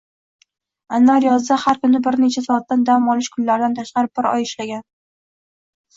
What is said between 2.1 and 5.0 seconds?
necha soatdan dam olish kunlaridan tashqari bir oy ishlagan